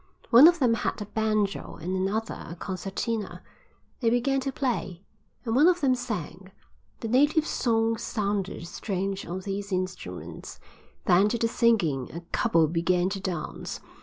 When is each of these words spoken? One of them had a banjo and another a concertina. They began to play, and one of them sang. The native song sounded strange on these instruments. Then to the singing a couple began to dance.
One 0.31 0.47
of 0.47 0.57
them 0.57 0.73
had 0.73 0.99
a 0.99 1.05
banjo 1.05 1.75
and 1.75 1.95
another 1.95 2.47
a 2.49 2.55
concertina. 2.55 3.43
They 3.99 4.09
began 4.09 4.39
to 4.39 4.51
play, 4.51 5.03
and 5.45 5.55
one 5.55 5.67
of 5.67 5.81
them 5.81 5.93
sang. 5.93 6.51
The 7.01 7.07
native 7.07 7.45
song 7.45 7.97
sounded 7.97 8.65
strange 8.65 9.27
on 9.27 9.41
these 9.41 9.71
instruments. 9.71 10.59
Then 11.05 11.29
to 11.29 11.37
the 11.37 11.47
singing 11.47 12.09
a 12.15 12.21
couple 12.31 12.65
began 12.65 13.09
to 13.09 13.19
dance. 13.19 13.79